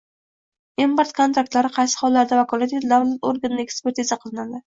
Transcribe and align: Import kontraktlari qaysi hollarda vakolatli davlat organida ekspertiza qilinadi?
Import 0.85 1.11
kontraktlari 1.19 1.71
qaysi 1.75 1.99
hollarda 2.01 2.39
vakolatli 2.41 2.81
davlat 2.93 3.29
organida 3.33 3.65
ekspertiza 3.69 4.19
qilinadi? 4.25 4.59